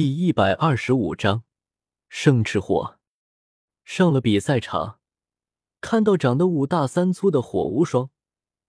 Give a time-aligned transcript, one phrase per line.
[0.00, 1.44] 第一百二十五章
[2.08, 2.98] 圣赤火。
[3.84, 4.98] 上了比赛场，
[5.82, 8.08] 看到长得五大三粗的火无双，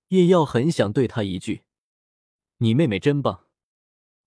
[0.10, 1.64] 叶耀很想对他一句
[2.60, 3.46] ：“你妹妹真棒。”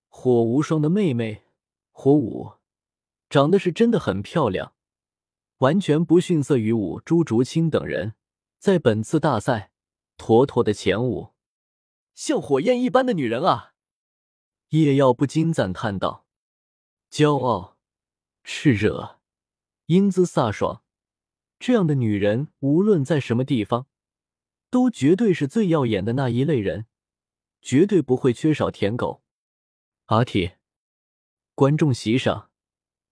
[0.09, 1.45] 火无双的妹妹
[1.91, 2.55] 火舞，
[3.29, 4.73] 长得是真的很漂亮，
[5.59, 8.15] 完全不逊色于舞朱竹清等人，
[8.59, 9.73] 在本次大赛
[10.17, 11.35] 妥妥的前五，
[12.15, 13.75] 像火焰一般的女人啊！
[14.71, 16.24] 叶耀不禁赞叹道。
[17.15, 17.77] 骄傲、
[18.43, 19.21] 炽热、
[19.87, 20.83] 英姿飒爽，
[21.61, 23.87] 这样的女人无论在什么地方，
[24.69, 26.87] 都绝对是最耀眼的那一类人，
[27.63, 29.23] 绝对不会缺少舔狗。
[30.07, 30.59] 阿铁，
[31.55, 32.51] 观众席上，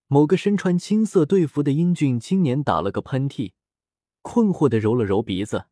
[0.09, 3.52] 某个身穿青色队服的英俊青年打了个喷嚏，
[4.21, 5.66] 困惑的揉了揉鼻子，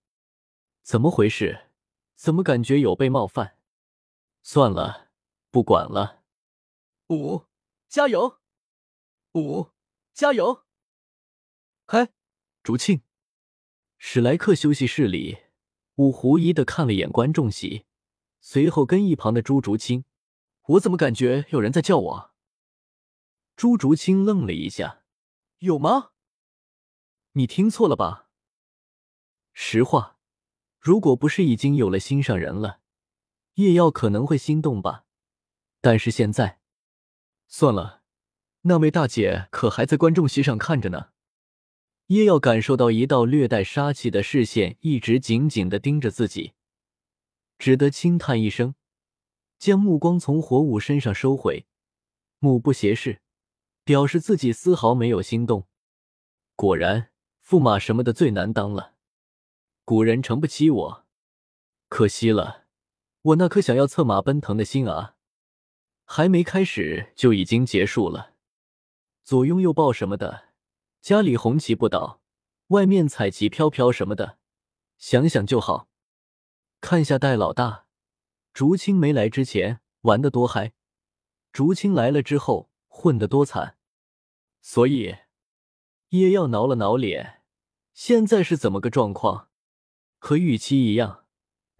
[0.84, 1.72] 怎么回事？
[2.14, 3.56] 怎么感觉有被冒犯？
[4.44, 5.08] 算了，
[5.50, 6.22] 不管了。
[7.08, 7.49] 五。
[7.90, 8.38] 加油，
[9.32, 9.72] 五，
[10.14, 10.64] 加油！
[11.86, 12.12] 嗨，
[12.62, 13.02] 竹庆，
[13.98, 15.38] 史莱克休息室里，
[15.96, 17.86] 五狐疑的看了眼观众席，
[18.40, 20.04] 随后跟一旁的朱竹清
[20.68, 22.30] ：“我怎么感觉有人在叫我？”
[23.56, 25.02] 朱竹清愣了一下
[25.58, 26.12] ：“有吗？
[27.32, 28.28] 你听错了吧？
[29.52, 30.16] 实话，
[30.78, 32.82] 如果不是已经有了心上人了，
[33.54, 35.06] 叶耀可能会心动吧。
[35.80, 36.58] 但是现在……”
[37.52, 38.02] 算了，
[38.62, 41.08] 那位大姐可还在观众席上看着呢。
[42.06, 46.54] 叶耀感受到一道略带杀气的视线一直紧紧的盯着自己，
[47.58, 48.76] 只得轻叹一声，
[49.58, 51.66] 将目光从火舞身上收回，
[52.38, 53.20] 目不斜视，
[53.82, 55.66] 表示自己丝毫没有心动。
[56.54, 57.10] 果然，
[57.44, 58.94] 驸马什么的最难当了，
[59.84, 61.06] 古人诚不欺我，
[61.88, 62.66] 可惜了
[63.22, 65.16] 我那颗想要策马奔腾的心啊！
[66.12, 68.34] 还没开始就已经结束了，
[69.22, 70.48] 左拥右抱什么的，
[71.00, 72.20] 家里红旗不倒，
[72.66, 74.36] 外面彩旗飘飘什么的，
[74.98, 75.88] 想想就好。
[76.80, 77.86] 看下戴老大，
[78.52, 80.72] 竹青没来之前玩的多嗨，
[81.52, 83.78] 竹青来了之后混得多惨。
[84.60, 85.14] 所以
[86.08, 87.44] 叶耀挠了挠脸，
[87.94, 89.48] 现在是怎么个状况？
[90.18, 91.19] 和预期一样。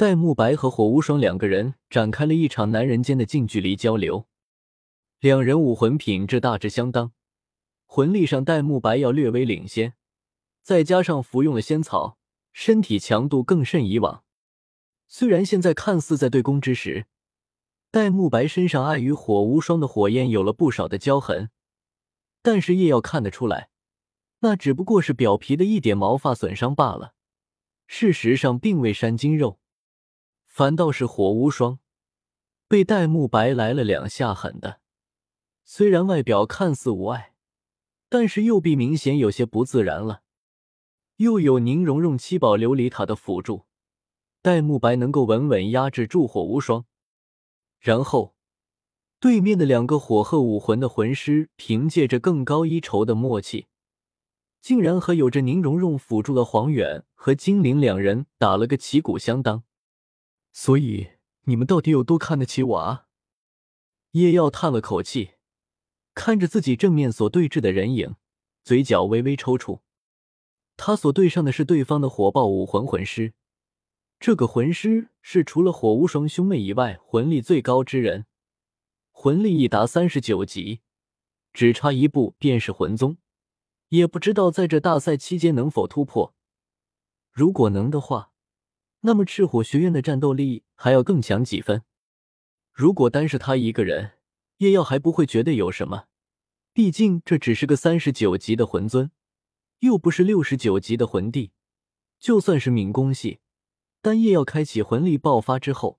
[0.01, 4.27] 戴沐白和火无双两个人展开了一场男人间的近距离交流，
[5.19, 7.13] 两人武魂品质大致相当，
[7.85, 9.93] 魂力上戴沐白要略微领先，
[10.63, 12.17] 再加上服用了仙草，
[12.51, 14.25] 身体强度更甚以往。
[15.07, 17.05] 虽然现在看似在对攻之时，
[17.91, 21.51] 戴沐白身上碍于火无双的火焰有了不少的焦痕，
[22.41, 23.69] 但是叶耀看得出来，
[24.39, 27.13] 那只不过是表皮的一点毛发损伤罢了，
[27.87, 29.60] 事实上并未伤筋肉。
[30.51, 31.79] 反倒是火无双，
[32.67, 34.81] 被戴沐白来了两下狠的。
[35.65, 37.35] 虽然外表看似无碍，
[38.09, 40.23] 但是右臂明显有些不自然了。
[41.19, 43.65] 又有宁荣荣七宝琉璃塔的辅助，
[44.43, 46.85] 戴沐白能够稳稳压制住火无双。
[47.79, 48.35] 然后，
[49.21, 53.69] 对面的两个火鹤武魂的魂师，凭借着更高一筹的默契，
[54.61, 59.63] 竟然和有着宁荣荣辅助的黄远和精灵两人打了个旗鼓相当。
[60.53, 61.13] 所以
[61.45, 63.07] 你们到底有多看得起我啊？
[64.13, 65.35] 叶耀叹了口气，
[66.15, 68.17] 看着自己正面所对峙的人影，
[68.65, 69.81] 嘴角微微抽搐。
[70.77, 73.35] 他所对上的是对方的火爆武魂魂师，
[74.19, 78.27] 这个魂师是除了火无双兄妹以外魂力最高之人，
[79.13, 80.81] 魂力已达三十九级，
[81.53, 83.19] 只差一步便是魂宗。
[83.91, 86.35] 也不知道在这大赛期间能否突破，
[87.33, 88.30] 如果能的话。
[89.01, 91.85] 那么赤火学院的战斗力还要更强几分。
[92.73, 94.13] 如果单是他一个人，
[94.59, 96.05] 叶耀还不会觉得有什么，
[96.73, 99.11] 毕竟这只是个三十九级的魂尊，
[99.79, 101.53] 又不是六十九级的魂帝。
[102.19, 103.41] 就算是敏攻系，
[104.03, 105.99] 但叶耀开启魂力爆发之后，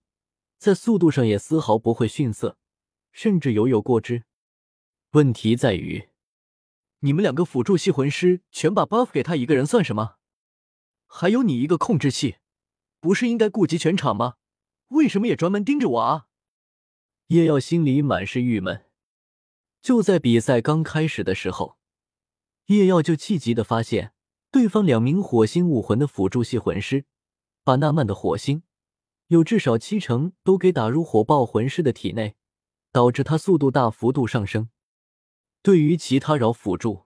[0.59, 2.57] 在速度上也丝毫不会逊色，
[3.11, 4.25] 甚至犹有过之。
[5.13, 6.09] 问题在于，
[6.99, 10.17] 你们两个辅助系魂师全把 buff 给他一个人算什么？
[11.08, 12.35] 还有你一个控制系。
[13.02, 14.36] 不是应该顾及全场吗？
[14.90, 16.28] 为什么也专门盯着我啊？
[17.28, 18.86] 叶耀心里满是郁闷。
[19.82, 21.78] 就在比赛刚开始的时候，
[22.68, 24.14] 叶耀就气急的发现，
[24.52, 27.06] 对方两名火星武魂的辅助系魂师，
[27.64, 28.62] 把那曼的火星
[29.28, 32.36] 有至少七成都给打入火爆魂师的体内，
[32.92, 34.70] 导致他速度大幅度上升。
[35.64, 37.06] 对于其他扰辅助，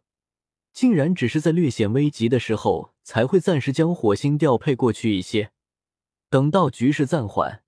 [0.73, 5.53] 竟然只是在略显危急的时候才会暂时将火星调配过去一些。
[6.35, 7.63] 等到局势暂缓，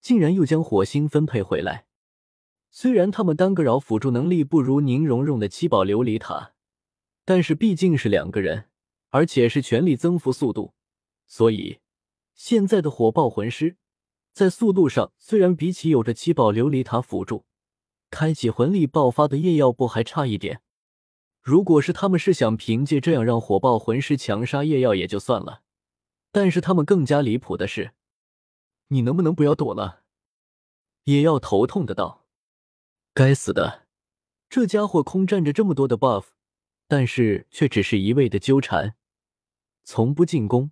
[0.00, 1.86] 竟然又将火星分配回来，
[2.68, 6.52] 虽然他们单个扰辅助能力不如宁荣荣的七宝琉璃塔，
[7.24, 8.64] 但是毕竟是两个人，
[9.10, 10.74] 而且是全力增幅速度，
[11.28, 11.78] 所以
[12.34, 13.76] 现在的火爆魂师
[14.32, 17.44] 在速度上虽然比起有着七宝琉璃塔辅助，
[18.10, 20.60] 开启魂力爆发的夜耀部还差一点。
[21.40, 25.62] 如果是他们是想凭借这样让火爆魂师强杀夜耀也就算了，
[26.32, 27.92] 但是他们更加离谱的是，
[28.88, 30.02] 你能不能不要躲了？
[31.04, 32.26] 夜耀头痛的道
[33.14, 33.86] ：“该死的，
[34.48, 36.26] 这家伙空占着这么多的 buff，
[36.86, 38.96] 但是却只是一味的纠缠，
[39.84, 40.70] 从不进攻，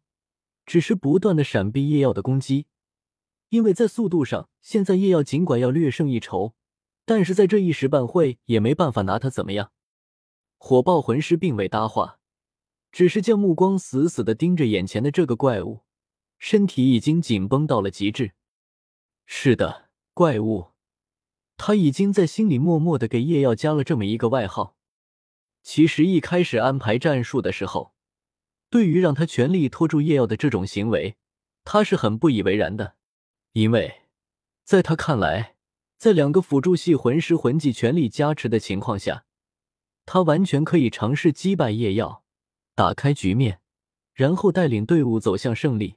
[0.65, 2.67] 只是不断的闪避夜耀的攻击。
[3.51, 6.55] 因为在速度上，现在夜耀尽管要略胜一筹，
[7.05, 9.73] 但是在这一时半会也没办法拿他怎么样。”
[10.59, 12.19] 火爆魂师并未搭话，
[12.91, 15.86] 只是将目光死死的盯着眼前的这个怪物，
[16.39, 18.33] 身体已经紧绷到了极致。
[19.25, 20.73] 是的，怪物，
[21.57, 24.77] 他已经在心里默默的给叶耀加了这么一个外号。
[25.63, 27.95] 其实一开始安排战术的时候，
[28.71, 31.17] 对于让他全力拖住叶耀的这种行为，
[31.65, 32.95] 他是很不以为然的，
[33.53, 34.03] 因为
[34.63, 35.57] 在他看来，
[35.99, 39.25] 在两个辅助系魂师魂技全力加持的情况下。
[40.05, 42.23] 他完全可以尝试击败叶耀，
[42.77, 43.61] 打开局面，
[44.15, 45.97] 然后带领队伍走向胜利。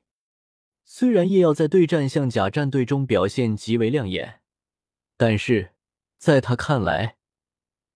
[0.92, 4.42] 虽然叶耀在对战象甲战队中表现极为亮眼，
[5.18, 5.76] 但是
[6.18, 7.18] 在他看来，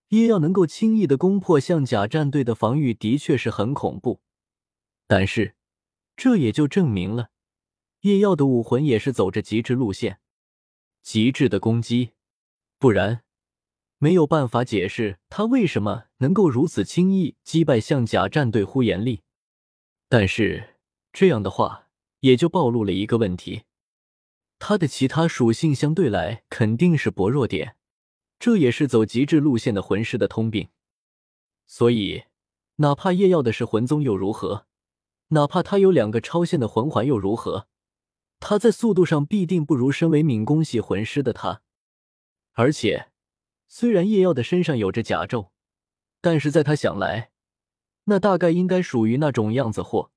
[0.10, 4.22] 叶耀能够轻易的攻破象甲战队的防御，的确是很恐怖。
[5.08, 5.56] 但是
[6.16, 7.32] 这也就证明了
[8.02, 10.20] 叶耀的武魂也是走着极致路线，
[11.02, 12.12] 极致的攻击，
[12.78, 13.24] 不然。
[13.98, 19.24] 没有办法解释他为什么能够如此轻易击败象甲战队呼延力，
[20.08, 20.76] 但是
[21.12, 21.83] 这样的话
[22.24, 23.64] 也就暴露了一个问题：
[24.58, 27.76] 他的其他属性相对来肯定是薄弱点，
[28.40, 30.70] 这也是走极致路线的魂师的通病。
[31.66, 32.24] 所以，
[32.78, 34.68] 哪怕叶耀的是魂宗又如何？
[35.30, 37.68] 哪怕他有两个超限的魂环又如何？
[38.40, 41.62] 他在速度上必定不如身为敏攻系魂师的他，
[42.54, 43.10] 而且。
[43.68, 45.50] 虽然叶耀的身上有着甲胄，
[46.22, 47.32] 但是在他想来，
[48.04, 50.12] 那大概应该属于那种样子货。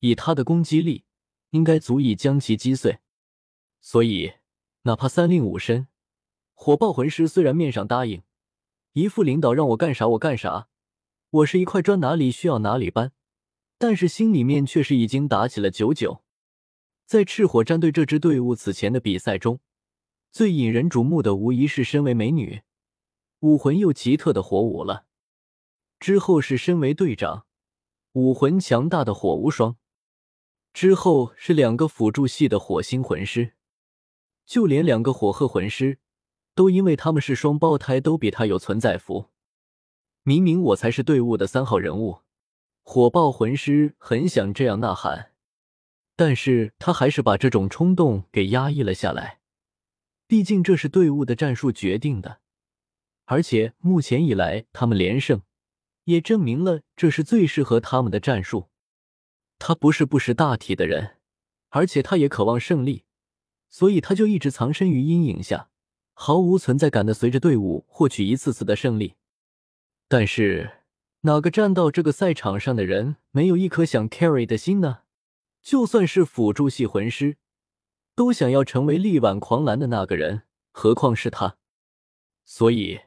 [0.00, 1.04] 以他的攻击力，
[1.52, 2.98] 应该足以将其击碎。
[3.80, 4.34] 所以，
[4.82, 5.88] 哪怕三令五申，
[6.52, 8.22] 火爆魂师虽然面上答应，
[8.92, 10.68] 一副领导让我干啥我干啥，
[11.30, 13.12] 我是一块砖哪里需要哪里搬，
[13.78, 16.22] 但是心里面却是已经打起了九九。
[17.06, 19.60] 在赤火战队这支队伍此前的比赛中，
[20.30, 22.62] 最引人瞩目的无疑是身为美女。
[23.40, 25.06] 武魂又奇特的火舞了，
[25.98, 27.46] 之后是身为队长，
[28.12, 29.76] 武魂强大的火无双，
[30.72, 33.52] 之后是两个辅助系的火星魂师，
[34.46, 35.98] 就连两个火鹤魂师，
[36.54, 39.30] 都因为他们是双胞胎，都比他有存在服。
[40.22, 42.20] 明明我才是队伍的三号人物，
[42.82, 45.32] 火爆魂师很想这样呐喊，
[46.16, 49.40] 但是他还是把这种冲动给压抑了下来，
[50.26, 52.40] 毕竟这是队伍的战术决定的。
[53.26, 55.42] 而且目前以来，他们连胜，
[56.04, 58.71] 也证明了这是最适合他们的战术。
[59.64, 61.18] 他不是不识大体的人，
[61.68, 63.04] 而且他也渴望胜利，
[63.70, 65.70] 所以他就一直藏身于阴影下，
[66.14, 69.14] 毫无存在感的随着队伍获取一次次的胜利。
[70.08, 70.78] 但是，
[71.20, 75.02] 哪个站到这个赛场上的人没有一颗想 carry 的心呢？
[75.62, 77.36] 就算是辅助系魂师，
[78.16, 81.56] 都想要成为力挽狂澜的那个人，何况是他？
[82.44, 83.02] 所以。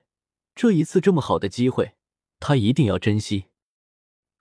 [0.55, 1.95] 这一次这么好的机会，
[2.39, 3.47] 他一定要珍惜。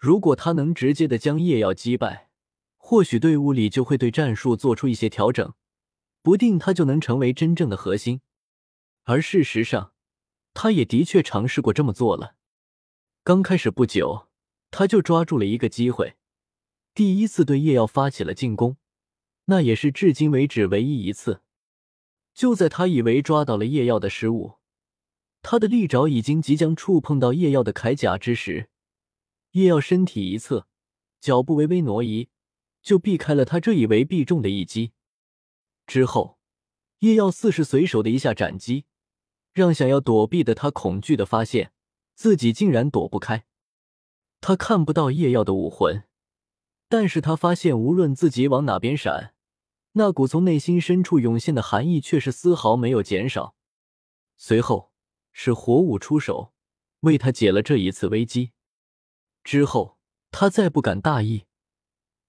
[0.04, 2.28] 如果他能直接的将叶耀击败，
[2.76, 5.54] 或许队伍里就会对战术做出一些调整，
[6.20, 8.20] 不定他就能成为真正的核心。
[9.04, 9.94] 而事实上，
[10.52, 12.34] 他也的确尝试过这么做了。
[13.23, 14.28] 刚开始不久，
[14.70, 16.16] 他就抓住了一个机会，
[16.92, 18.76] 第一次对叶耀发起了进攻，
[19.46, 21.40] 那也是至今为止唯一一次。
[22.34, 24.56] 就在他以为抓到了叶耀的失误。
[25.40, 28.68] 他的利爪已经即将触碰到叶耀的铠甲之时，
[29.54, 30.68] 叶耀身体一侧，
[31.20, 32.28] 脚步微微挪移，
[32.82, 34.92] 就避开了他这以为必中的一击。
[35.87, 36.38] 之后，
[37.00, 38.84] 叶耀似是随手的一下斩击，
[39.52, 41.73] 让想要躲避的他恐惧的发现
[42.14, 43.46] 自己竟然躲不开。
[44.40, 46.04] 他看不到叶耀的武魂，
[46.88, 49.34] 但是他发现无论自己往哪边闪，
[49.92, 53.56] 那股从内心深处涌现的寒意却是丝毫没有减少。
[54.37, 54.92] 随后。
[55.37, 56.52] 是火舞出手，
[57.00, 58.52] 为他解了这一次危机。
[59.44, 59.98] 之后，
[60.30, 61.44] 他再不敢大意，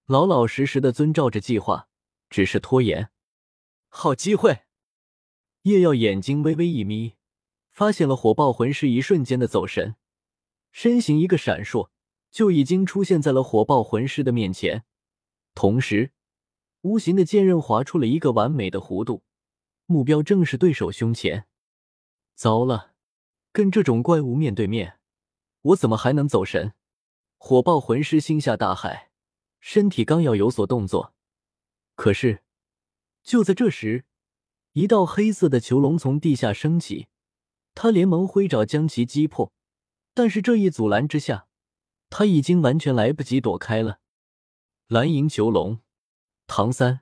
[0.04, 1.88] 老老实实的遵照着计划，
[2.28, 3.10] 只是拖延。
[3.88, 4.64] 好机会！
[5.62, 7.14] 叶耀眼睛微微一眯，
[7.70, 9.96] 发现了火爆魂师一瞬间的走神，
[10.70, 11.88] 身形一个闪烁，
[12.30, 14.84] 就已经出现在了火爆魂师的面前，
[15.54, 16.12] 同时，
[16.82, 19.24] 无形的剑刃划出了一个完美的弧度，
[19.86, 21.46] 目标正是对手胸前。
[22.34, 22.92] 糟了，
[23.52, 25.00] 跟这种怪物面对面，
[25.62, 26.74] 我怎么还能走神？
[27.38, 29.08] 火爆魂师心下大骇，
[29.60, 31.14] 身体刚要有所动作，
[31.94, 32.42] 可是
[33.22, 34.04] 就在这时，
[34.72, 37.08] 一道黑色的囚笼从地下升起，
[37.74, 39.52] 他连忙挥爪将其击破，
[40.14, 41.46] 但是这一阻拦之下，
[42.10, 44.00] 他已经完全来不及躲开了。
[44.88, 45.80] 蓝银囚笼，
[46.46, 47.00] 唐三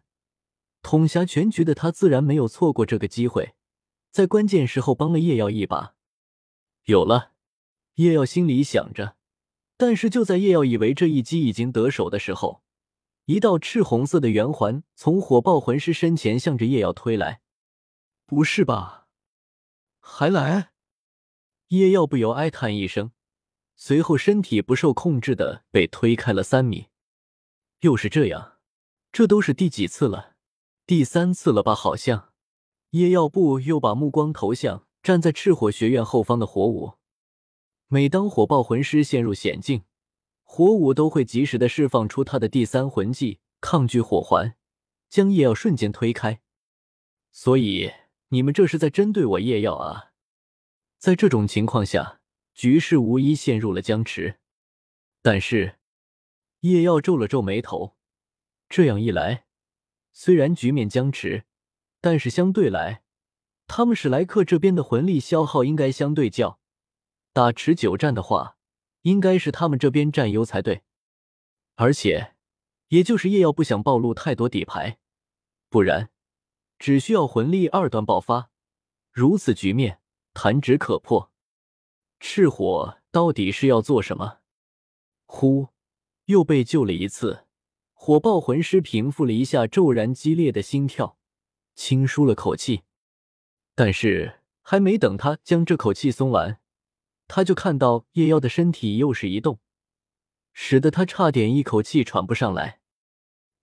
[0.82, 3.54] 统辖全局的他自然没有错过这个机会，
[4.10, 5.94] 在关键时候帮了叶耀一把。
[6.84, 7.32] 有了，
[7.94, 9.16] 叶耀心里想着。
[9.76, 12.62] 但是就在叶耀以为这一击已经得手的时候，
[13.24, 17.40] 一道赤红色的圆环从火爆魂师身前向着叶耀推来。
[18.26, 19.06] 不是吧？
[20.00, 20.70] 还来？
[21.68, 23.12] 叶耀不由哀叹一声，
[23.74, 26.86] 随后身体不受控制的被推开了三米。
[27.80, 28.58] 又是这样，
[29.10, 30.36] 这都是第几次了？
[30.86, 31.74] 第三次了吧？
[31.74, 32.32] 好像。
[32.90, 36.94] 叶耀不又把目光投向站在赤火学院后方的火舞。
[37.94, 39.84] 每当火爆魂师陷入险境，
[40.42, 44.56] 火舞都会及时的释放出他的第三魂技抗拒火环，
[45.08, 46.40] 将夜耀瞬间推开。
[47.30, 47.92] 所以
[48.30, 50.10] 你们这是在针对我夜耀啊！
[50.98, 52.20] 在这种情况下，
[52.52, 54.40] 局势无疑陷入了僵持。
[55.22, 55.76] 但是
[56.62, 57.94] 夜耀皱了皱眉头，
[58.68, 59.44] 这样一来，
[60.12, 61.44] 虽然局面僵持，
[62.00, 63.04] 但是相对来，
[63.68, 66.58] 他们史莱克这边的魂力消耗应该相对较。
[67.34, 68.56] 打持久战的话，
[69.02, 70.84] 应该是他们这边占优才对。
[71.74, 72.36] 而且，
[72.90, 75.00] 也就是叶耀不想暴露太多底牌，
[75.68, 76.10] 不然
[76.78, 78.50] 只需要魂力二段爆发，
[79.10, 79.98] 如此局面
[80.32, 81.32] 弹指可破。
[82.20, 84.38] 赤火到底是要做什么？
[85.26, 85.70] 呼，
[86.26, 87.46] 又被救了一次。
[87.94, 91.18] 火爆魂师平复了一下骤然激烈的心跳，
[91.74, 92.82] 轻舒了口气。
[93.74, 96.60] 但是还没等他将这口气松完。
[97.26, 99.58] 他就看到叶妖的身体又是一动，
[100.52, 102.80] 使得他差点一口气喘不上来。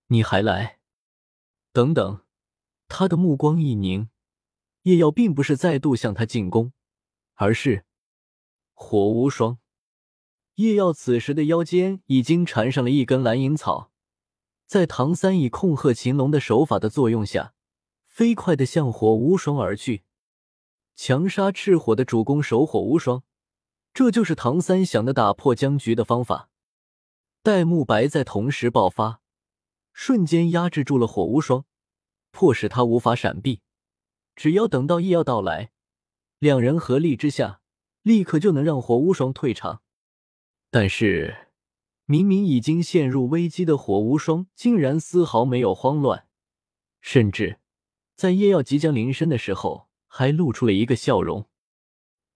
[0.07, 0.79] 你还来？
[1.71, 2.25] 等等！
[2.87, 4.09] 他的目光一凝，
[4.81, 6.73] 叶妖并不是再度向他进攻，
[7.35, 7.85] 而是
[8.73, 9.59] 火无双。
[10.55, 13.91] 叶耀此时的腰间已经缠上了一根蓝银草，
[14.65, 17.53] 在唐三以控鹤擒龙的手法的作用下，
[18.05, 20.03] 飞快的向火无双而去。
[20.95, 23.23] 强杀赤火的主攻手火无双。
[23.93, 26.49] 这就是唐三想的打破僵局的方法。
[27.43, 29.21] 戴沐白在同时爆发，
[29.93, 31.65] 瞬间压制住了火无双，
[32.31, 33.61] 迫使他无法闪避。
[34.35, 35.71] 只要等到夜耀到来，
[36.39, 37.61] 两人合力之下，
[38.01, 39.81] 立刻就能让火无双退场。
[40.69, 41.49] 但是，
[42.05, 46.27] 明明已经陷入危机的火无双，竟然丝毫没有慌乱，
[47.01, 47.59] 甚至
[48.15, 51.49] 在夜耀即将临身的时候，还露出了一个笑容。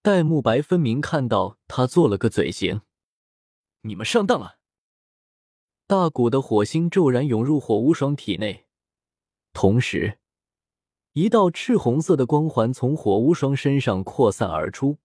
[0.06, 2.82] 戴沐白分明看到他做了个嘴型，
[3.80, 4.60] 你们上当了。
[5.88, 8.66] 大股的火星骤然涌入火无双体内，
[9.52, 10.20] 同时，
[11.14, 14.98] 一道赤红色的光环从火无双身上扩散而出。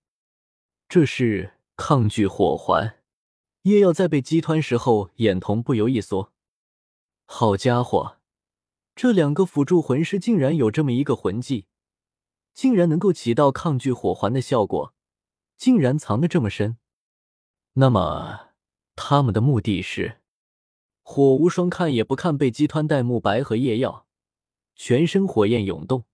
[0.87, 2.99] 这是抗拒火环。
[3.63, 6.31] 叶耀在被击穿时候，眼瞳不由一缩。
[7.25, 8.17] 好家伙，
[8.93, 11.65] 这两个辅助魂师竟然有这么一个魂技！
[12.53, 14.93] 竟然能够起到抗拒火环的效果，
[15.57, 16.77] 竟然藏得这么深。
[17.73, 18.49] 那么
[18.95, 20.17] 他们的目的是？
[21.03, 24.05] 火无双看也不看被击穿戴沐白和叶耀，
[24.75, 26.05] 全身火焰涌动，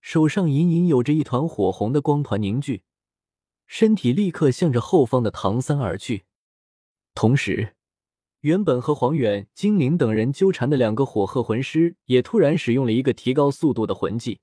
[0.00, 2.82] 手上隐隐有着一团火红的光团凝聚，
[3.66, 6.24] 身体立刻向着后方的唐三而去。
[7.14, 7.74] 同时，
[8.40, 14.40] 原本和黄远、精灵等人纠缠的两个火鹤魂师也突然使用了一个提高速度的魂技。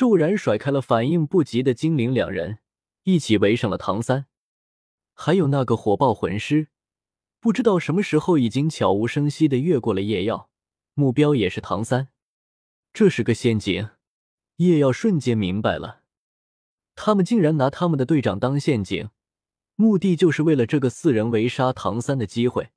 [0.00, 2.60] 骤然甩开了反应不及的精灵两人，
[3.02, 4.28] 一起围上了唐三。
[5.12, 6.68] 还有那个火爆魂师，
[7.38, 10.48] 不知道什么时候已经悄无声息的越过了夜耀，
[10.94, 12.08] 目标也是唐三。
[12.94, 13.90] 这是个陷阱。
[14.56, 16.00] 夜耀瞬间明白了，
[16.94, 19.10] 他们竟然拿他们的队长当陷阱，
[19.76, 22.70] 目的就是为了这个四人围杀唐三的机会。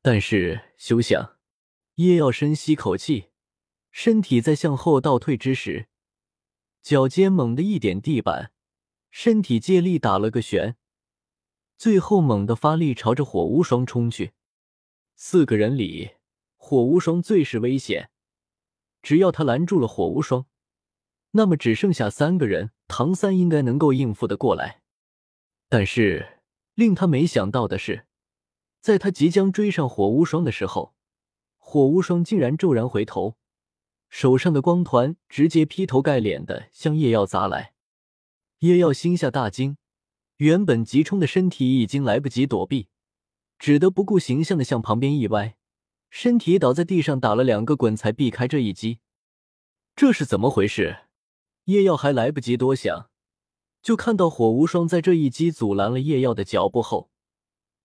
[0.00, 1.36] 但是休想！
[1.96, 3.26] 夜耀深吸口气，
[3.90, 5.88] 身体在向后倒退之时。
[6.88, 8.50] 脚尖猛地一点地板，
[9.10, 10.74] 身体借力打了个旋，
[11.76, 14.32] 最后猛地发力朝着火无双冲去。
[15.14, 16.12] 四个人里，
[16.56, 18.08] 火无双最是危险，
[19.02, 20.46] 只要他拦住了火无双，
[21.32, 24.80] 那么只剩下三个人，唐三应该能够应付得过来。
[25.68, 26.40] 但是
[26.72, 28.06] 令他没想到的是，
[28.80, 30.94] 在他即将追上火无双的时候，
[31.58, 33.36] 火无双竟然骤然回头，
[34.08, 37.74] 手上的光团直接劈头盖脸的向叶耀砸来。
[38.60, 39.76] 叶耀心下大惊，
[40.38, 42.88] 原本急冲的身体已经来不及躲避，
[43.58, 45.56] 只得不顾形象的向旁边一歪，
[46.10, 48.98] 身体倒在地上打了两个滚才避开这一击。
[49.94, 51.00] 这是怎么回事？
[51.64, 53.10] 叶耀还来不及多想，
[53.82, 57.10] 就看到火无双在这一击阻拦了叶耀的脚步后，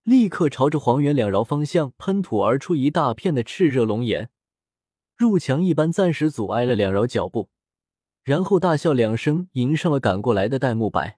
[0.03, 4.29] 立刻朝着黄猿两饶方向喷吐而出一大片的炽热龙炎，
[5.23, 7.49] 入墙一般暂时阻碍了两饶脚步，
[8.25, 11.17] 然后大笑两声，迎上了赶过来的戴沐白。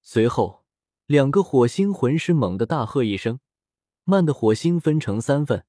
[0.00, 0.64] 随后，
[1.04, 3.40] 两个火星魂师猛地大喝一声，
[4.04, 5.66] 慢的火星分成三份，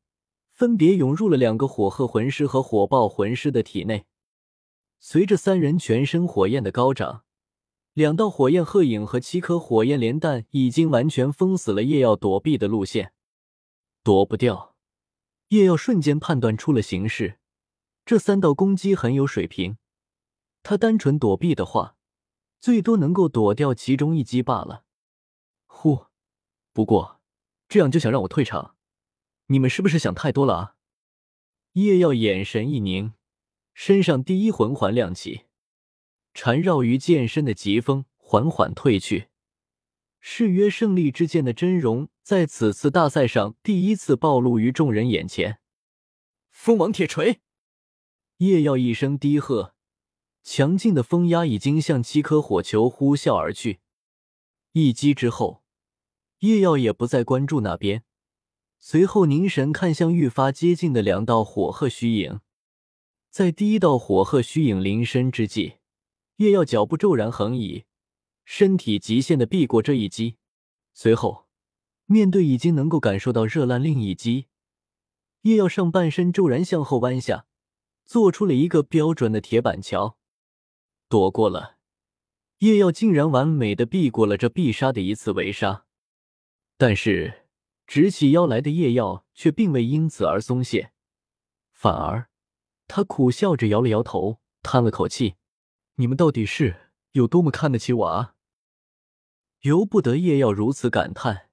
[0.50, 4.06] 分别涌入了两个火鹤魂师和火爆魂师的体内。
[5.00, 7.26] 随着三人全身火焰的高涨，
[7.94, 13.12] 两道火焰鹤影和七颗火焰莲弹已经完全封死了叶耀躲避的路线，
[14.02, 14.76] 躲不掉。
[15.50, 17.41] 叶耀瞬间判断出了形势，
[18.06, 19.78] 这三道攻击很有水平，
[20.64, 21.96] 他单纯躲避的话，
[22.60, 24.86] 最多能够躲掉其中一击罢了。
[25.66, 26.08] 呼，
[26.74, 27.22] 不过
[27.70, 28.76] 这样就想让我退场，
[29.48, 30.76] 你们是不是想太多了啊？
[31.74, 33.14] 叶耀眼神一凝。
[33.74, 35.46] 身上第一魂环亮起，
[36.34, 39.30] 缠绕于剑身的疾风缓缓退去。
[40.20, 45.62] 誓约胜利之剑的真容在此次大赛上第一次暴露于众人眼前。
[46.50, 47.40] 蜂王铁锤！
[48.42, 49.76] 叶耀一声低喝，
[50.42, 53.82] 强劲的风压已经向七颗火球呼啸而去。
[54.72, 55.62] 一击之后，
[56.40, 58.04] 叶耀也不再关注那边，
[58.80, 62.40] 随后凝神看向愈发接近的两道火鹤虚影。
[63.30, 65.74] 在第一道火鹤虚影临身之际，
[66.38, 67.86] 叶耀脚步骤然横移，
[68.44, 70.38] 身体极限的避过这一击。
[70.96, 71.46] 随后，
[72.08, 74.48] 面对已经能够感受到热浪另一击，
[75.44, 77.46] 叶耀上半身骤然向后弯下，
[78.12, 80.18] 做出了一个标准的铁板桥，
[81.08, 81.78] 躲过了。
[82.58, 85.86] 叶耀竟然完美的避过了这必杀的一次围杀，
[86.76, 87.46] 但是
[87.88, 90.92] 直起腰来的叶耀却并未因此而松懈，
[91.72, 92.30] 反而。
[92.86, 95.36] 他苦笑着摇了摇头，叹了口气
[95.96, 98.36] ：“你们到底是有多么看得起我啊？”
[99.64, 101.50] 由不得叶耀如此感叹，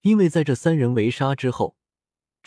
[0.00, 1.76] 因为在这三人围杀之后，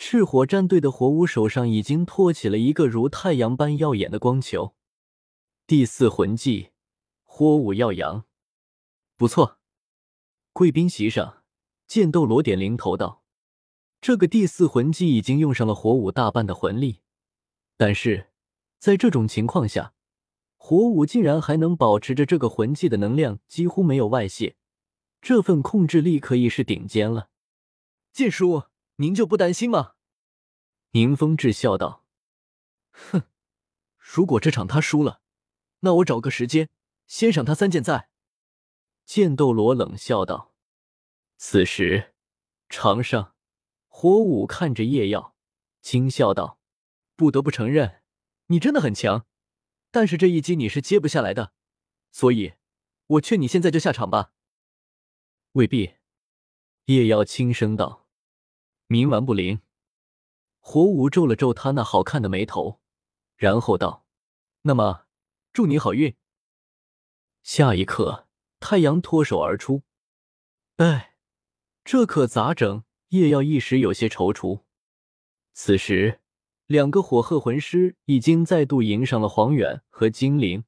[0.02, 4.74] 赤火战队的火舞手上已经托起了一个如太阳般耀眼的光球。
[5.66, 6.70] 第四魂技，
[7.22, 8.24] 火舞耀阳，
[9.18, 9.58] 不错。
[10.54, 11.44] 贵宾席上，
[11.86, 13.22] 剑斗罗点零头道
[14.00, 17.02] ：“这个第四魂技已经用上了火舞大半的魂力。”
[17.76, 18.30] 但是，
[18.78, 19.92] 在这种情况下，
[20.56, 24.56] 火舞竟然还能保持着这个魂技的能量几乎没有外泄，
[25.20, 27.28] 这份控制力可以是顶尖了。
[28.14, 28.64] 剑叔，
[29.00, 29.94] 您就不担心吗？
[30.90, 32.04] 宁风致笑道
[32.92, 33.22] ：“哼，
[33.96, 35.22] 如果这场他输了，
[35.80, 36.68] 那我找个时间
[37.06, 38.10] 先赏他三剑再。”
[39.06, 40.54] 剑斗罗冷笑道。
[41.38, 42.12] 此时，
[42.68, 43.34] 场上，
[43.88, 45.34] 火舞看着叶耀，
[45.80, 46.60] 轻笑道。
[47.16, 48.02] 不得不承认，
[48.48, 49.26] 你真的很强，
[49.90, 51.54] 但是这一击你是接不下来的，
[52.10, 52.52] 所以，
[53.06, 54.34] 我劝你现在就下场吧。
[55.52, 55.94] 未必，
[56.84, 57.99] 叶瑶轻声道
[58.90, 59.62] ：“冥顽不灵。”
[60.60, 62.80] 火舞皱了皱他那好看的眉头，
[63.36, 64.04] 然后道
[64.62, 65.06] ：“那么，
[65.52, 66.14] 祝你好运。”
[67.42, 69.84] 下一刻，太阳脱手而出。
[70.76, 71.14] 哎，
[71.84, 72.84] 这可咋整？
[73.08, 74.64] 叶耀一时有些踌躇。
[75.52, 76.20] 此时。
[76.66, 80.62] 两个火鹤魂师已经再度迎上了黄远和精灵，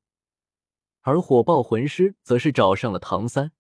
[1.03, 3.53] 而火爆魂师则是找上了唐三。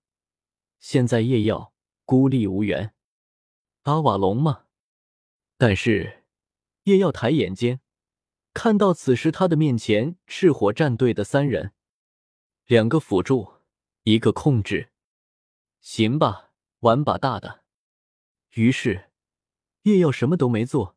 [0.81, 1.72] 现在叶耀
[2.05, 2.96] 孤立无援，
[3.83, 4.66] 阿瓦隆吗？
[5.57, 6.25] 但是
[6.85, 7.81] 叶耀抬眼间，
[8.55, 11.73] 看到此时他的面前赤火战队的三人，
[12.66, 13.55] 两个辅助，
[14.05, 14.92] 一个控制，
[15.81, 17.64] 行吧，玩把大的。
[18.55, 19.11] 于是
[19.83, 20.97] 叶耀什么都没做。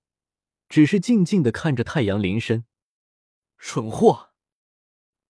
[0.68, 2.66] 只是静静的看着太阳临身，
[3.60, 4.32] 蠢货，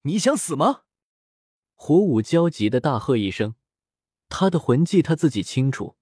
[0.04, 0.84] 你想死吗？
[1.74, 3.56] 火舞焦急的大喝一声，
[4.30, 5.98] 他的魂技他自己清楚，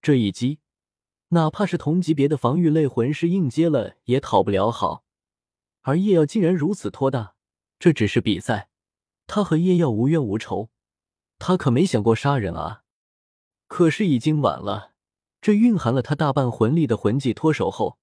[0.00, 0.60] 这一击，
[1.28, 5.04] 哪怕是同级别的防御类魂师硬接了也讨不了好。
[5.82, 7.34] 而叶耀竟然如此托大，
[7.78, 8.68] 这只是比赛，
[9.26, 10.70] 他和叶耀无冤无仇，
[11.38, 12.82] 他可没想过杀人啊。
[13.66, 14.92] 可是已经晚了，
[15.40, 17.98] 这蕴含了他大半魂力的魂技脱手后。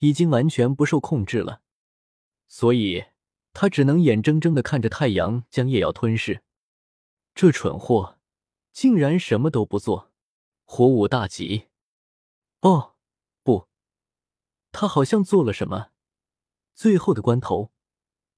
[0.00, 1.62] 已经完全不受控制了，
[2.46, 3.04] 所以
[3.54, 6.42] 他只能眼睁睁的看着太阳将夜耀吞噬。
[7.34, 8.18] 这蠢货
[8.70, 10.12] 竟然什么都不做！
[10.66, 11.68] 火舞大急。
[12.64, 12.94] 哦，
[13.42, 13.68] 不，
[14.72, 15.90] 他好像做了什么。
[16.74, 17.74] 最后的关头，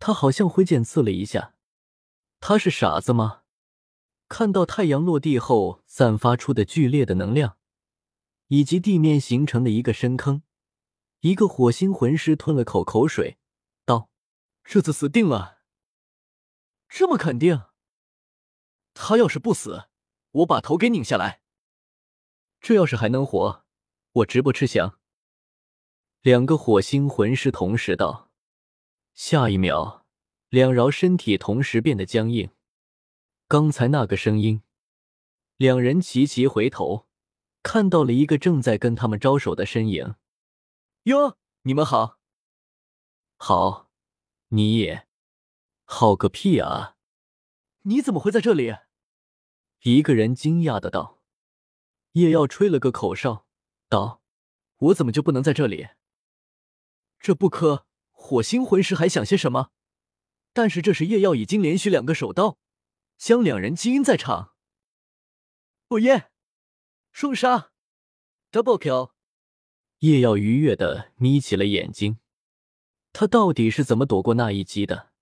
[0.00, 1.54] 他好像挥剑刺了一下。
[2.40, 3.42] 他是傻子吗？
[4.28, 7.56] 看到太阳落地后散发出的剧烈的能量，
[8.48, 10.42] 以及地面形成的一个深坑，
[11.20, 13.38] 一个火星魂师吞了口口水，
[13.84, 14.10] 道
[14.64, 15.60] ：“这次死定了。”
[16.90, 17.62] 这么肯定？
[18.92, 19.84] 他要是不死，
[20.32, 21.42] 我把头给拧下来。
[22.60, 23.64] 这要是还能活，
[24.16, 24.98] 我直播吃翔。
[26.22, 28.30] 两个火星魂师同时道。
[29.12, 30.06] 下一秒，
[30.48, 32.50] 两饶身体同时变得僵硬。
[33.46, 34.62] 刚才那个声音，
[35.58, 37.06] 两人齐齐回头，
[37.62, 40.14] 看到了一个正在跟他们招手的身影。
[41.02, 42.18] 哟，你们好，
[43.36, 43.90] 好，
[44.48, 45.06] 你也
[45.84, 46.96] 好个屁啊！
[47.82, 48.74] 你怎么会在这里？
[49.82, 51.20] 一个人惊讶的道。
[52.12, 53.45] 叶耀吹了个口哨，
[53.88, 54.22] 道
[54.78, 55.88] ：“我怎么就不能在这里？
[57.18, 57.86] 这不可！
[58.10, 59.70] 火星魂师还想些什么？
[60.52, 62.58] 但是这时叶耀已经连续两个手刀。”
[63.18, 64.52] 将两人基因在场，
[65.88, 66.30] 哦耶！
[67.12, 67.72] 双杀
[68.52, 69.12] ，double kill！
[70.00, 72.18] 叶耀愉悦的眯起了眼睛，
[73.14, 75.14] 他到底是怎么躲过那一击的？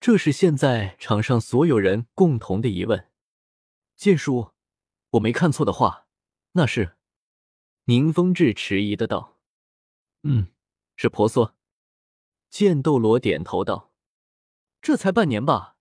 [0.00, 3.10] 这是现在场上所有人共同的疑问。
[3.94, 4.52] 剑叔，
[5.10, 6.06] 我没看错的话，
[6.52, 6.96] 那是
[7.86, 9.38] 宁风致迟疑的道
[10.24, 10.48] ：“嗯，
[10.96, 11.54] 是婆娑。”
[12.48, 13.92] 剑斗罗点头道
[14.80, 15.72] ：“这才半年吧。”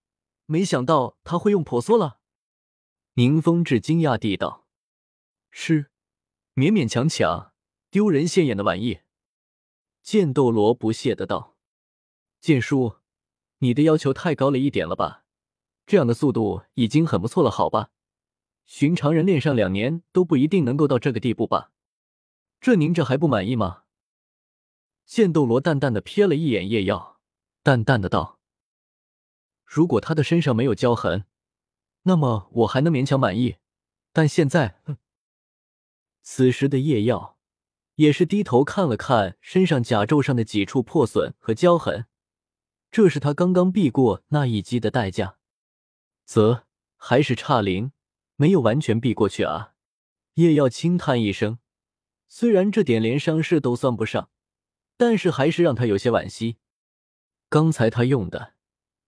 [0.45, 2.19] 没想到他会用婆娑了，
[3.13, 4.67] 宁风致惊讶地道
[5.49, 5.89] ：“是，
[6.53, 7.53] 勉勉强强，
[7.89, 8.99] 丢人现眼的玩意。”
[10.03, 11.55] 剑斗罗不屑的道
[12.41, 12.97] ：“剑叔，
[13.59, 15.23] 你的要求太高了一点了吧？
[15.85, 17.91] 这样的速度已经很不错了，好吧？
[18.65, 21.71] 寻常人练上两年都不一定能够到这个地步吧？
[22.63, 23.83] 这您这还不满意吗？”
[25.05, 27.19] 剑斗罗淡淡的瞥了一眼叶耀，
[27.61, 28.39] 淡淡的道。
[29.65, 31.25] 如果他的身上没有胶痕，
[32.03, 33.57] 那么我还能勉强满意。
[34.13, 34.79] 但现在，
[36.21, 37.37] 此时的叶耀
[37.95, 42.05] 也是低头看了看身上甲胄上的几处破损和胶痕，
[42.89, 45.37] 这是他刚刚避过那一击的代价。
[46.23, 47.91] 则还是差零，
[48.37, 49.73] 没有完全避过去啊！
[50.35, 51.59] 叶耀轻叹一声，
[52.35, 54.31] 虽然这点连伤势都算不上，
[54.97, 56.57] 但是还是让他有些惋惜。
[57.47, 58.55] 刚才他用的。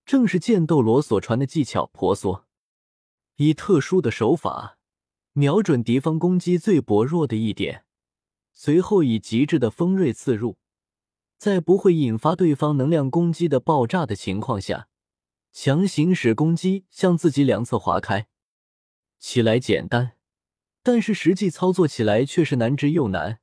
[0.05, 2.45] 正是剑斗罗所传的技巧婆娑，
[3.37, 4.77] 以特殊的手法
[5.33, 7.85] 瞄准敌方攻击最薄弱的一点，
[8.53, 10.59] 随后以极致的锋锐刺入，
[11.39, 14.87] 在不会引发对方能量攻击的爆炸的情况下，
[15.51, 18.27] 强行使攻击向自己两侧划开。
[19.17, 20.11] 起来简单，
[20.85, 23.39] 但是实际操作起来却是难之又难。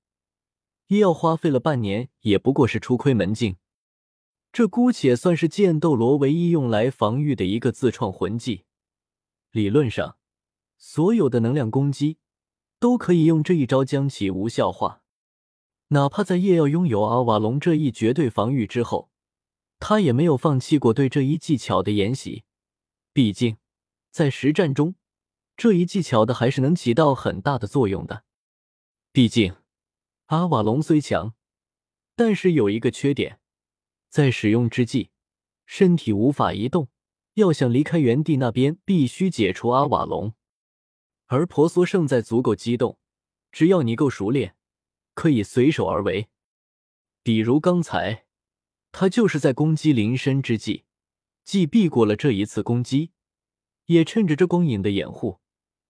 [0.87, 3.57] 叶耀花费了半年，也不过是初窥门径。
[4.52, 8.62] 这姑且算是剑斗罗唯一用来防御的一个自创魂技。
[9.50, 10.18] 理论上，
[10.78, 12.18] 所有的能量攻击
[12.78, 15.02] 都可以用这一招将其无效化。
[15.88, 19.11] 哪怕在叶耀拥有阿瓦隆这一绝对防御之后，
[19.81, 22.44] 他也没有放弃过对这一技巧的研习。
[23.12, 23.57] 毕竟，
[24.12, 24.94] 在实战中，
[25.62, 28.25] 这一技巧的还是能起到很大的作用的。
[29.12, 29.55] 毕竟，
[30.27, 31.35] 阿瓦隆虽强，
[32.16, 33.38] 但是有一个缺点。
[34.09, 35.11] 在使用之际，
[35.64, 36.88] 身体无法移动。
[37.35, 40.35] 要想离开原地，那边必须解除阿瓦隆。
[41.27, 42.98] 而婆娑胜在足够机动，
[43.53, 44.57] 只要你够熟练，
[45.14, 46.29] 可以随手而为。
[47.22, 48.27] 比如刚才，
[48.90, 50.87] 他就是在攻击临身之际，
[51.44, 53.12] 既避过了这一次攻击，
[53.87, 55.38] 也趁着这光影的掩护，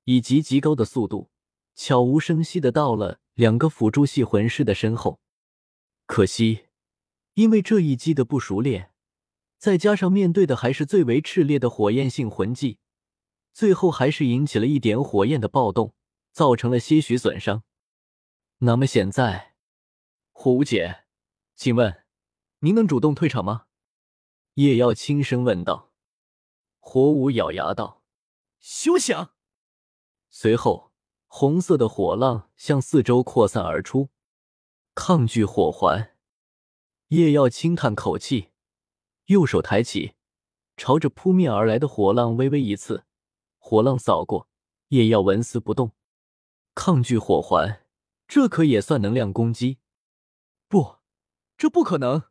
[0.05, 1.31] 以及极高的速度，
[1.75, 5.21] 悄无声息的到了两个辅助系魂师的身后。
[6.07, 6.67] 可惜。
[7.35, 8.93] 因为这一击的不熟练，
[9.57, 12.79] 再加上面对的还是最为炽烈的火焰性魂技，
[13.55, 15.95] 最后还是引起了一点火焰的暴动，
[16.31, 17.63] 造成了些许损伤。
[18.59, 19.55] 那么现在，
[20.33, 21.05] 火舞姐，
[21.57, 22.05] 请问
[22.59, 23.65] 您能主动退场吗？
[24.57, 25.91] 叶耀轻声问道。
[26.81, 28.03] 火舞咬牙道
[28.61, 29.33] ：“休想！”
[30.35, 30.91] 随后，
[31.27, 34.09] 红色的火浪向四周扩散而出，
[34.95, 36.17] 抗拒火环。
[37.09, 38.49] 叶耀轻叹口气，
[39.27, 40.15] 右手抬起，
[40.75, 43.05] 朝着扑面而来的火浪微微一刺，
[43.59, 44.49] 火浪扫过，
[44.89, 45.93] 叶耀纹丝不动。
[46.75, 47.85] 抗拒火环，
[48.27, 49.81] 这可也算能量攻击？
[50.67, 50.97] 不，
[51.59, 52.23] 这不可能！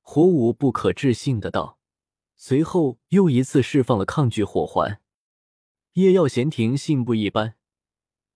[0.00, 1.78] 火舞不可置信的道，
[2.36, 5.01] 随后又一次释放了抗拒火环。
[5.94, 7.56] 叶耀贤庭信步一般，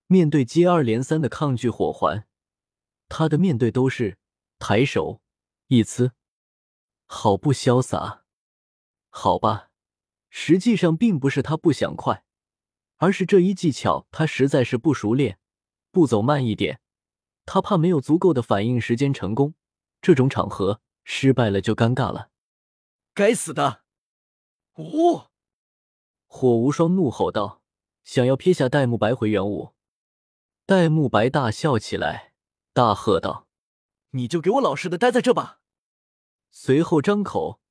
[0.08, 2.26] 面对接二连三的抗拒火环，
[3.08, 4.18] 他的面对都是
[4.58, 5.22] 抬手
[5.68, 6.12] 一呲，
[7.06, 8.24] 好不潇洒。
[9.08, 9.70] 好吧，
[10.28, 12.24] 实际上并不是他不想快，
[12.98, 15.38] 而是这一技巧他实在是不熟练，
[15.90, 16.80] 不走慢一点，
[17.46, 19.54] 他怕没有足够的反应时间成功。
[20.02, 22.30] 这种场合失败了就尴尬了。
[23.14, 23.84] 该死的！
[24.74, 25.30] 哦！
[26.36, 27.62] 火无双怒吼道，
[28.04, 29.72] 想要撇下戴沐白回原武。
[30.66, 32.34] 戴沐白大笑起来，
[32.74, 33.48] 大喝道
[34.12, 35.60] ：“你就给我老实的待在这吧！”
[36.52, 37.62] 随后张口。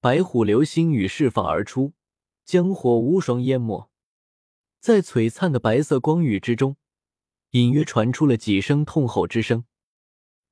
[0.00, 1.92] 白虎流星雨释放而出，
[2.46, 3.90] 将火无双淹没。
[4.80, 6.76] 在璀璨的白色光雨之中，
[7.50, 9.66] 隐约传出了几声痛吼之声。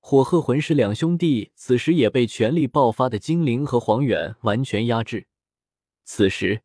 [0.00, 5.29] 火鹤魂师两兄弟此时也被全力爆发的精灵和黄远完全压制。
[6.05, 6.62] 此时，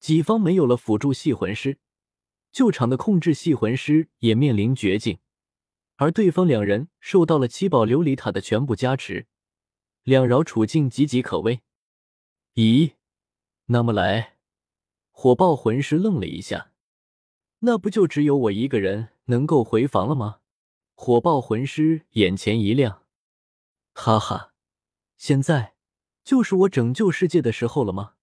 [0.00, 1.78] 己方没有了辅助系魂师，
[2.52, 5.18] 救场的控制系魂师也面临绝境，
[5.96, 9.26] 而对方两人受到了七宝琉璃塔的全部加持，
[10.02, 11.60] 两饶处境岌岌可危。
[12.54, 12.94] 咦，
[13.66, 14.36] 那么来，
[15.10, 16.72] 火爆魂师愣了一下，
[17.60, 20.40] 那不就只有我一个人能够回防了吗？
[20.94, 23.04] 火爆魂师眼前一亮，
[23.92, 24.52] 哈哈，
[25.16, 25.74] 现在
[26.24, 28.14] 就是我拯救世界的时候了吗？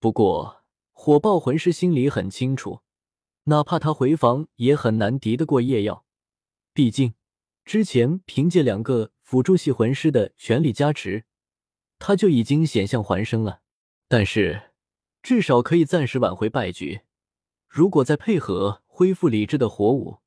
[0.00, 0.63] 不过，
[0.94, 2.80] 火爆魂师心里很清楚，
[3.44, 6.06] 哪怕他回防，也很难敌得过夜耀，
[6.72, 7.14] 毕竟
[7.64, 11.24] 之前凭借两个辅助系魂师的全力加持。
[11.98, 13.60] 他就已经险象环生了，
[14.08, 14.70] 但是
[15.22, 17.02] 至少可以暂时挽回败局。
[17.68, 20.20] 如果再配合恢复理智的火舞，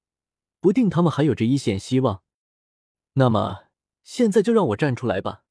[0.59, 2.21] 不定他们还有着一线希望。
[3.13, 3.69] 那么
[4.03, 5.43] 现在就让我站出来吧！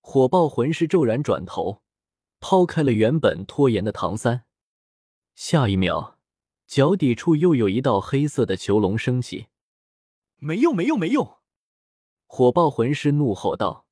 [0.00, 1.83] 火爆魂师骤然转头，
[2.46, 4.44] 抛开了原本拖延的唐三。
[5.34, 6.18] 下一秒，
[6.66, 9.46] 脚底处又有一道黑色的囚笼升起。
[10.36, 11.38] 没用，没用，没用！
[12.26, 13.86] 火爆魂师怒吼道。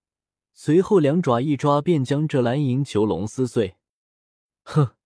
[0.52, 3.76] 随后，两爪一抓，便将这蓝银囚笼撕碎。
[4.64, 4.96] 哼，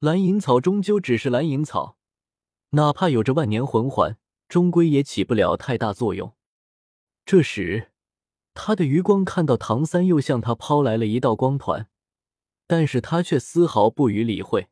[0.00, 1.96] 蓝银草终究只是蓝银草，
[2.72, 6.34] 哪怕有着万年魂环，终归也起不了太大作用。
[7.24, 7.92] 这时，
[8.52, 11.88] 他的余光看到唐三又向他抛来了一道光团，
[12.66, 14.68] 但是他却丝毫不予理会。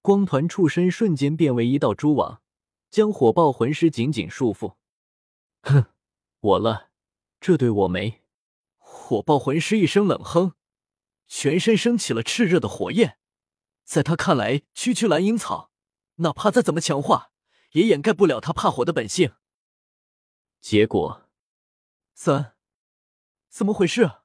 [0.00, 2.42] 光团触身，瞬间变为一道蛛网，
[2.90, 4.76] 将火爆魂师紧紧束缚。
[5.62, 5.86] 哼，
[6.40, 6.90] 我了，
[7.40, 8.22] 这对我没。
[8.78, 10.54] 火爆魂师一声冷哼，
[11.26, 13.18] 全身升起了炽热的火焰。
[13.84, 15.70] 在他看来，区区蓝银草，
[16.16, 17.32] 哪怕再怎么强化，
[17.72, 19.34] 也掩盖不了他怕火的本性。
[20.60, 21.28] 结果，
[22.14, 22.54] 三，
[23.48, 24.21] 怎么回事？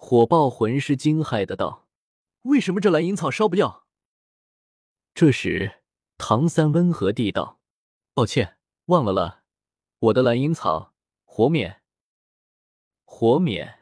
[0.00, 1.88] 火爆魂师惊骇的道
[2.42, 3.84] ：“为什么这蓝银草烧不掉？”
[5.12, 5.82] 这时，
[6.16, 7.58] 唐三温和地道
[8.14, 8.56] ：“抱歉，
[8.86, 9.42] 忘了了，
[9.98, 11.82] 我的蓝银草火免。”
[13.04, 13.80] 火免。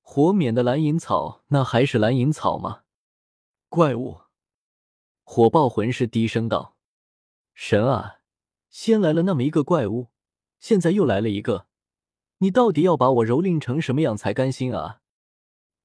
[0.00, 2.82] 火免的蓝银草，那还是蓝银草吗？
[3.68, 4.22] 怪物！
[5.22, 6.76] 火爆魂师低声道
[7.54, 8.18] ：“神啊，
[8.68, 10.08] 先来了那么一个怪物，
[10.58, 11.68] 现在又来了一个，
[12.38, 15.01] 你到底要把我蹂躏成什么样才甘心啊？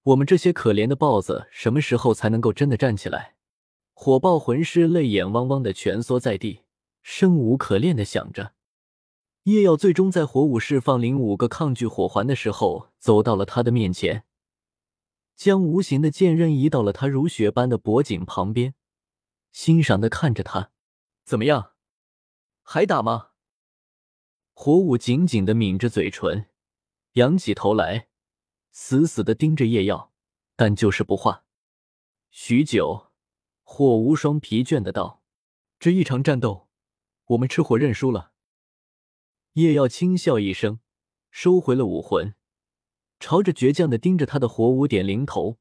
[0.08, 3.36] 我们这些可怜的豹子，什么时候才能够真的站起来？”
[3.94, 6.62] 火爆魂师泪眼汪汪的蜷缩在地，
[7.02, 8.54] 生无可恋的想着。
[9.44, 14.24] 叶耀最终在火舞释放零五个抗拒火环的时候，走到了他的面前，
[15.36, 18.76] 将无形的剑刃移到了他如雪般的脖颈旁边，
[19.52, 20.72] 欣赏的看着他
[21.26, 21.72] ：“怎么样，
[22.62, 23.30] 还打吗？”
[24.54, 26.46] 火舞紧紧的抿着嘴唇，
[27.14, 28.08] 仰起头来，
[28.80, 30.14] 死死的盯着叶耀，
[30.56, 31.46] 但就是不化。
[32.30, 33.12] 许久，
[33.64, 35.24] 火无双疲倦的道
[35.80, 36.70] ：“这一场战斗，
[37.26, 38.34] 我们吃火认输了。”
[39.54, 40.80] 叶耀轻笑一声，
[41.32, 42.36] 收回了武魂，
[43.20, 45.58] 朝着倔强的盯着他的火舞点零头，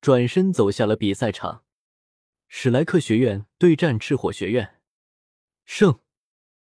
[0.00, 1.64] 转身走下了比赛场。
[2.48, 4.80] 史莱克学院对战赤火学院，
[5.64, 6.00] 胜。